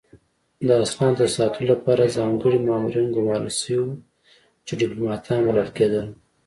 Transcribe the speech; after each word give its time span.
د 0.67 0.69
اسنادو 0.83 1.17
د 1.21 1.23
ساتلو 1.35 1.63
لپاره 1.71 2.13
ځانګړي 2.17 2.57
مامورین 2.67 3.07
ګمارل 3.15 3.51
شوي 3.61 3.77
وو 3.85 3.97
چې 4.65 4.71
ډیپلوماتان 4.81 5.39
بلل 5.47 5.69
کېدل 5.77 6.07